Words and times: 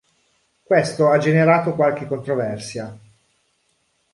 Questo 0.63 1.09
ha 1.11 1.19
generato 1.19 1.75
qualche 1.75 2.07
controversia. 2.07 2.97